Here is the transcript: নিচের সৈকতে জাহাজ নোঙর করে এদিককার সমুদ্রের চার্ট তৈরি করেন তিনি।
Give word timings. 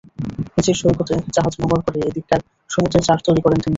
নিচের 0.55 0.77
সৈকতে 0.81 1.15
জাহাজ 1.35 1.53
নোঙর 1.59 1.79
করে 1.85 1.99
এদিককার 2.03 2.41
সমুদ্রের 2.69 3.05
চার্ট 3.07 3.21
তৈরি 3.27 3.41
করেন 3.43 3.57
তিনি। 3.57 3.69